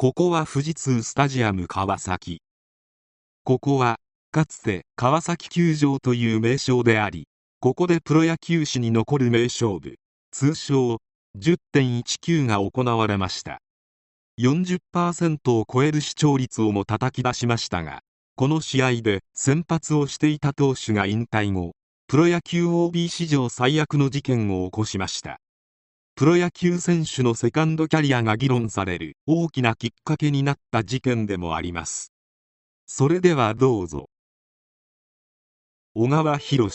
[0.00, 2.40] ここは富士通スタジアム川崎。
[3.44, 3.98] ここは
[4.32, 7.28] かつて川崎球場という名称であり
[7.60, 9.96] ここでプロ野球史に残る名勝負。
[10.32, 10.96] 通称
[11.38, 13.58] 10.19が行われました。
[14.40, 18.00] 40%を超える視聴率をも叩き出しましたが
[18.36, 21.72] この試合で先発をしていた投手が引退後
[22.08, 25.40] プロ野球 OB 史上最悪の事件を起こしました。
[26.16, 32.12] プロ野球選手のセカンドキャリアが議論される大きなきっかけになった事件でもあります。
[32.86, 34.10] それではどうぞ。
[35.94, 36.66] 小川博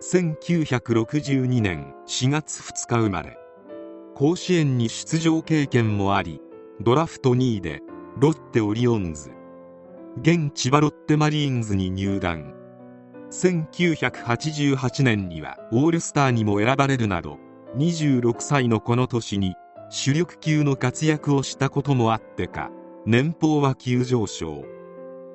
[0.00, 3.36] 1962年4月2日生まれ。
[4.14, 6.40] 甲子園に出場経験もあり
[6.80, 7.82] ドラフト2位で
[8.18, 9.30] ロッテオリオンズ。
[10.20, 12.54] 現千葉ロッテマリーンズに入団。
[13.30, 17.38] 1988年にはオールスターにも選ばれるなど
[17.76, 19.54] 26歳のこの年に
[19.90, 22.70] 主力級の活躍をしたこともあってか
[23.06, 24.64] 年俸は急上昇。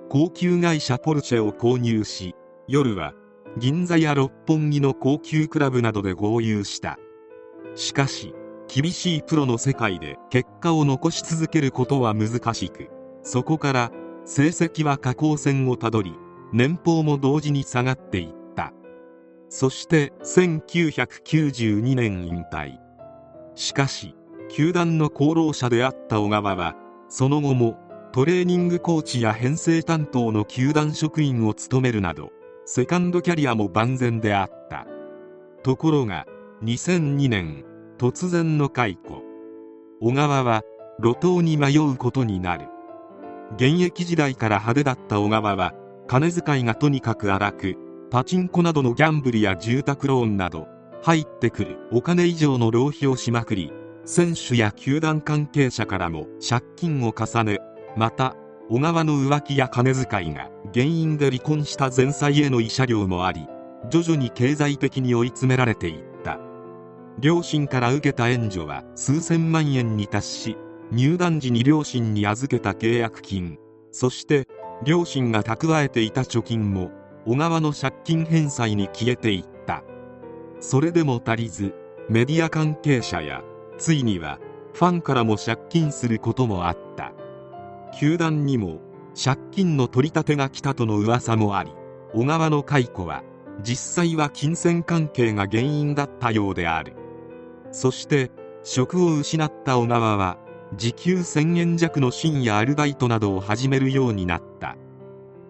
[0.09, 2.35] 高級会社ポルチェを購入し
[2.67, 3.13] 夜は
[3.57, 6.97] 銀座や六本木の高級クラブなどで豪遊した。
[7.75, 8.33] しかし
[8.67, 12.89] 厳しいプロの世界で結果を残し続けることは難しく
[13.23, 13.91] そこから
[14.25, 16.15] 成績は下降線をたどり
[16.51, 18.42] 年俸も同時に下がっていった。
[19.55, 22.79] そして1992年引退。
[23.53, 24.15] しかし
[24.49, 26.75] 球団の功労者であった小川は
[27.07, 27.77] その後も
[28.13, 32.31] トレーニングコーチや編成担当の球団職員を務めるなど
[32.65, 34.87] セカンドキャリアも万全であった。
[35.61, 36.25] ところが
[36.63, 37.63] 2002年
[37.99, 39.21] 突然の解雇。
[40.01, 40.63] 小川は
[40.99, 42.69] 路頭に迷うことになる。
[43.55, 45.75] 現役時代から派手だった小川は
[46.07, 47.82] 金遣いがとにかく荒く
[48.13, 50.67] パチンコなどのギャンブルや住宅ローンなど
[51.01, 53.73] 入ってくるお金以上の浪費をしまくり
[54.05, 57.57] 選手や球団関係者からも借金を重ね
[57.97, 58.35] また
[58.69, 63.47] 小川の浮気や金遣いが原因で離婚した前妻への慰謝料もあり
[63.89, 66.39] 徐々に経済的に追い詰められていった。
[67.17, 70.57] 両親から受けた援助は数千万円に達し
[70.91, 73.57] 入団時に両親に預けた契約金
[73.91, 74.47] そして
[74.83, 76.91] 両親が蓄えていた貯金も
[77.25, 79.83] 小川の借金返済に消えていった。
[80.59, 81.73] それでも足りず
[82.09, 83.43] メディア関係者や
[83.77, 84.39] ついには
[84.73, 87.13] ファンからも借金することもあった。
[87.97, 88.79] 球団にも
[89.21, 91.71] 借金の取り立てが来たとの噂もあり
[92.13, 93.23] 小川の解雇は
[93.61, 96.93] 実際は金銭関係が原因だったようである。
[97.71, 98.31] そして
[98.63, 100.37] 職を失った小川は
[100.75, 104.75] 時給1000円弱の深夜アルバイトなどを始めるようになった。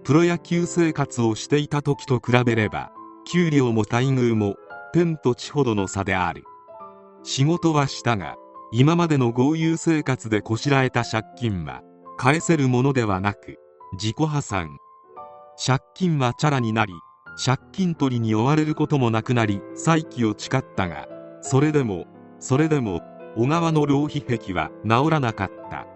[0.03, 2.91] プロ野球生活をしていた時と比べれば
[3.25, 4.56] 給料も待遇も
[4.91, 6.44] 天と地ほどの差である。
[7.24, 8.36] 仕事はしたが
[8.74, 11.81] 今までの豪遊生活でこしらえた借金は
[12.18, 13.58] 返せるものではなく
[13.94, 14.78] 自己破産。
[15.66, 16.94] 借金はチャラになり
[17.44, 21.08] 借金取りに追われることもなくなり再起を誓ったが
[21.41, 22.08] それでも
[22.40, 23.02] それでも
[23.38, 25.88] 小川の浪費癖は治らなかった。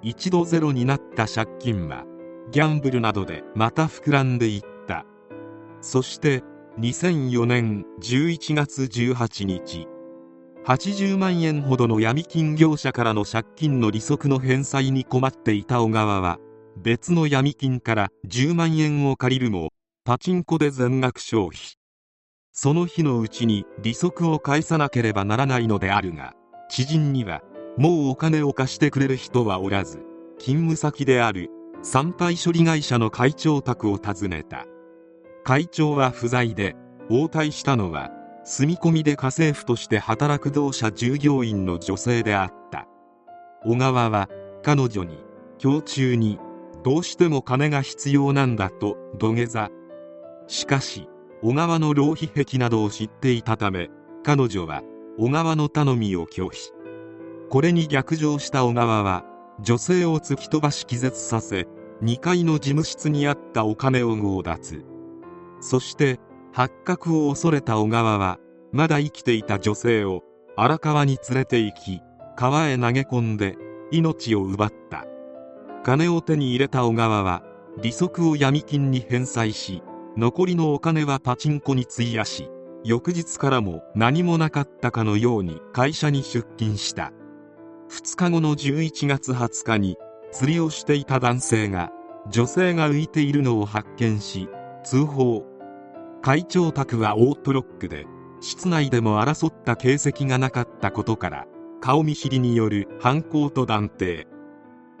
[0.00, 2.04] 一度ゼロになった借金は
[2.52, 5.06] ギャンブルなどでまた膨らんでいった。
[5.80, 6.44] そして
[6.78, 9.88] 2004年11月18日
[10.66, 16.38] 80万円ほどの闇金業者からの借金の利息の返済に困っていた小川は
[16.76, 19.70] 別の闇金から10万円を借りるも
[20.04, 21.58] パチンコで全額消費。
[22.52, 26.34] その日のうちに利息を返さなければならないのであるが
[26.68, 27.40] 知人には
[27.78, 30.04] もうお金を貸してくれる人はおらず
[30.38, 31.48] 勤務先である
[31.82, 34.66] 産廃処理会社の会長宅を訪ねた。
[35.44, 36.76] 会長は不在で
[37.10, 38.10] 応対したのは
[38.44, 42.86] 住み込みで家政婦として働く同社従業員の女性であった。
[43.64, 44.28] 小川は
[44.62, 45.18] 彼女に
[45.62, 46.38] 今日中に
[46.84, 49.70] どうしても金が必要なんだと土下座。
[50.46, 51.08] しかし
[51.42, 53.90] 小川の浪費癖などを知っていたため
[54.24, 54.82] 彼女は
[55.18, 56.72] 小川の頼みを拒否。
[57.50, 59.24] これに逆上した小川は
[59.60, 61.66] 女性を突き飛ばし気絶させ
[62.02, 64.84] 2階の事務室にあったお金を強奪。
[65.60, 66.18] そして
[66.52, 68.38] 発覚を恐れた小川は
[68.72, 70.22] まだ生きていた女性を
[70.56, 72.00] 荒川に連れて行き
[72.36, 73.56] 川へ投げ込んで
[73.90, 75.06] 命を奪った。
[75.84, 77.42] 金を手に入れた小川は
[77.80, 79.82] 利息を闇金に返済し
[80.16, 82.50] 残りのお金はパチンコに費やし
[82.84, 87.12] 翌日からも何もなかったかのように会社に出勤した。
[87.92, 89.98] 2日後の11月20日に
[90.32, 91.90] 釣りをしていた男性が
[92.30, 94.48] 女性が浮いているのを発見し
[94.82, 95.44] 通報。
[96.22, 98.06] 会長宅はオートロックで
[98.40, 101.46] 室内でも争った形跡がなかったことから
[101.82, 104.26] 顔見知りによる犯行と断定。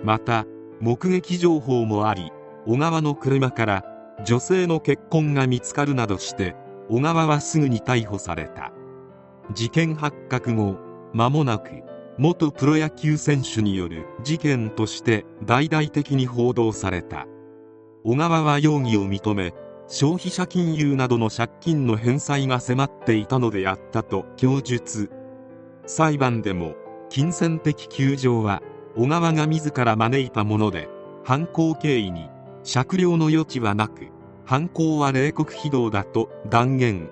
[0.04, 0.44] また
[0.78, 2.30] 目撃情報もあり
[2.66, 3.84] 小川の車から
[4.26, 6.54] 女性の血痕が見つかるなどして
[6.90, 8.70] 小川はすぐに逮捕された。
[9.54, 10.76] 事件発覚後
[11.14, 11.70] 間もなく
[12.18, 17.26] 元プロ野球選手による事件として大々的に報道された。
[18.04, 19.54] 小川は容疑を認め
[19.88, 25.10] 消費者金融などの借金の返済が迫っていたのでやったと供述。
[25.86, 26.74] 裁判でも
[27.08, 28.62] 金銭的窮状は
[28.96, 30.88] 小川が自ら招いたもので
[31.24, 32.28] 犯行経緯に
[32.62, 34.08] 酌量の余地はなく
[34.44, 37.08] 犯行は冷酷非道だと断言。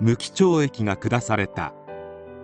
[0.00, 1.74] 無期懲役が下された。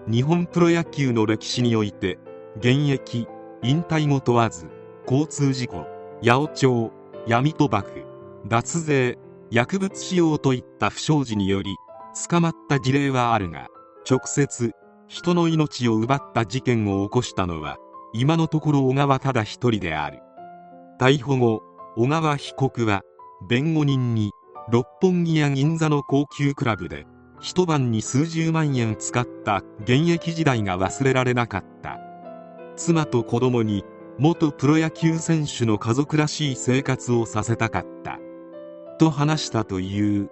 [0.09, 2.19] 日本プロ野球の歴史において
[2.57, 3.27] 現役
[3.63, 4.67] 引退も問わず
[5.07, 5.87] 交通事故
[6.23, 6.91] 八百長
[7.27, 8.05] 闇賭博
[8.49, 9.19] 脱税
[9.51, 11.77] 薬物使用といった不祥事により
[12.29, 13.69] 捕まった事例はあるが
[14.09, 14.73] 直接
[15.07, 17.77] 人の命を奪った事件を起こしたのは
[18.13, 20.21] 今のところ小川ただ一人である。
[21.01, 21.63] 逮捕後
[21.97, 23.03] 小川被告は
[23.49, 24.33] 弁護人に
[24.71, 27.07] 六本木や銀座の高級クラブで
[27.41, 31.99] 一晩に数十万円使った現役時代が忘れられなかった。
[32.77, 33.85] 妻と子供に
[34.19, 38.19] 元プロ野球選手の家族らしい生活をさせたかった。
[38.99, 40.31] と話したという。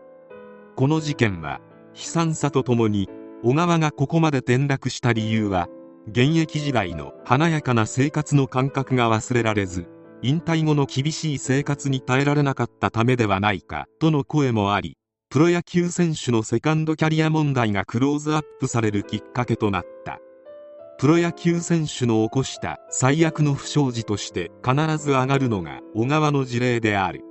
[0.77, 1.61] この事件は
[1.95, 3.09] 悲惨さとともに
[3.43, 5.69] 小川がここまで転落した理由は
[6.09, 9.89] 現役時代の華やかな生活の感覚が忘れられず
[10.23, 14.97] 引退後の厳しい生活に耐えられなかったためではないかとの声もあり
[15.31, 20.21] プロ野球選手のセカンドキャリア問題がクローズアップされるきっかけとなった。
[20.99, 27.25] プロ野球選手の起こした最悪の不祥事として必ず上がるのが小川の事例である。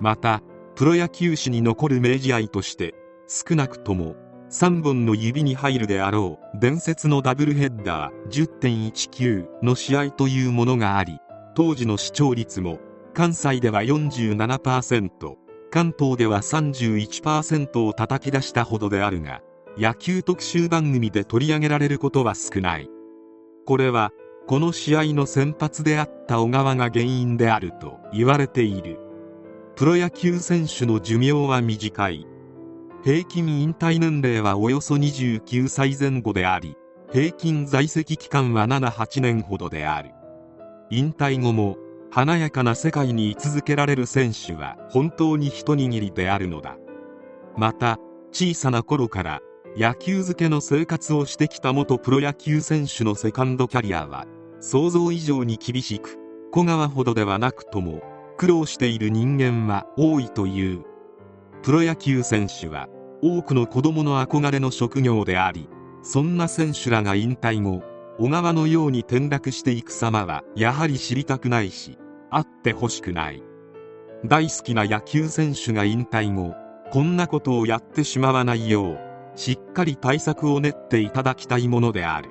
[0.00, 0.40] また
[0.74, 2.94] プロ野球史に残る名試合として
[3.26, 4.16] 少なくとも
[4.50, 11.18] 3本の指に入るであろう伝説のダブルヘッダー10.19の試合というものがあり
[11.54, 12.78] 当時の視聴率も
[13.12, 19.42] 関西では47%関東では31%を叩き出したほどであるが
[19.76, 22.88] 野球特集番組で取り上げられることは少ない。
[23.66, 24.12] これは
[24.46, 28.98] この試合の先発であった小川が原因であると言われている。
[29.76, 32.26] プロ野球選手の寿命は短い。
[33.04, 36.76] 平均引退年齢はおよそ29歳前後であり
[37.12, 40.10] 平均在籍期間は78年ほどである。
[40.90, 41.76] 引退後も
[42.10, 46.76] 華やかな世界に居続けられる選手は本当に一握りであるのだ。
[47.56, 47.98] また
[48.32, 49.40] 小さな頃から
[49.76, 54.26] 野球漬けの生活をしてきた元プロ野球選手のセカンドキャリアは
[54.60, 56.18] 想像以上に厳しく
[56.52, 58.02] 小川ほどではなくとも
[58.36, 60.84] 苦労している人間は多いという。
[61.62, 62.88] プロ野球選手は
[63.20, 65.68] 多くの子供の憧れの職業であり
[66.02, 67.82] そんな選手らが引退後
[68.18, 71.98] 小川のように転落していく様はやはり知りたくないし
[72.30, 73.42] あってほしくない。
[74.24, 76.54] 大好きな野球選手が引退後
[76.90, 82.30] こんなことをやってしまわないようしっかり対策を練っていただきたいものである。